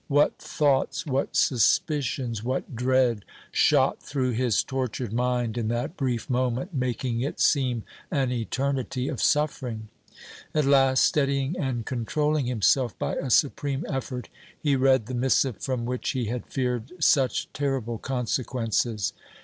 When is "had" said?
16.25-16.47